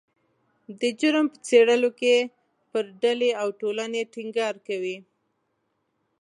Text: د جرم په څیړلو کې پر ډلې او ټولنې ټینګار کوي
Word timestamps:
د 0.79 0.81
جرم 0.99 1.25
په 1.33 1.37
څیړلو 1.47 1.89
کې 1.99 2.15
پر 2.71 2.85
ډلې 3.01 3.31
او 3.41 3.47
ټولنې 3.59 4.01
ټینګار 4.13 4.55
کوي 4.67 4.97